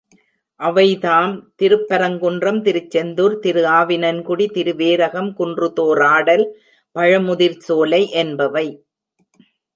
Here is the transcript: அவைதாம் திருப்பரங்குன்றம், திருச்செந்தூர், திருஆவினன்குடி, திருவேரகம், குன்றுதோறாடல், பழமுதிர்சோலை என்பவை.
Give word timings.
அவைதாம் 0.59 1.33
திருப்பரங்குன்றம், 1.59 2.57
திருச்செந்தூர், 2.61 3.35
திருஆவினன்குடி, 3.43 4.47
திருவேரகம், 4.57 5.29
குன்றுதோறாடல், 5.39 6.45
பழமுதிர்சோலை 6.95 8.03
என்பவை. 8.23 8.67